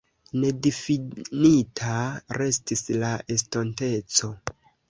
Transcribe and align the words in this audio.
Nedifinita 0.43 1.99
restis 2.39 2.83
la 3.05 3.15
estonteco. 3.37 4.33